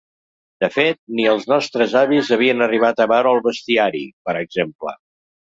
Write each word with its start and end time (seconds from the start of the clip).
De 0.63 0.67
fet, 0.77 0.97
ni 1.19 1.27
els 1.33 1.45
nostres 1.51 1.93
avis 2.01 2.33
havien 2.37 2.65
arribat 2.69 3.05
a 3.05 3.07
veure 3.15 3.35
el 3.39 3.45
bestiari, 3.51 4.05
per 4.31 4.37
exemple. 4.45 4.99